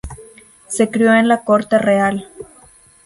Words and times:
Se 0.67 0.89
crio 0.89 1.13
en 1.13 1.27
la 1.27 1.43
corte 1.43 1.77
real. 1.77 2.27